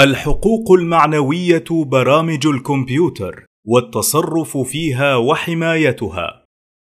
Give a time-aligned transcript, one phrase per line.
[0.00, 6.44] الحقوق المعنوية برامج الكمبيوتر والتصرف فيها وحمايتها.